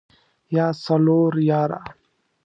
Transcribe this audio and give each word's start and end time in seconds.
يا 0.55 0.65
څلور 0.85 1.31
ياره. 1.49 1.81